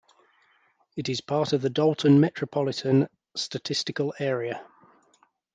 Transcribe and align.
It 0.97 1.09
is 1.09 1.21
part 1.21 1.53
of 1.53 1.61
the 1.61 1.69
Dalton 1.69 2.19
Metropolitan 2.19 3.07
Statistical 3.35 4.15
Area. 4.17 4.65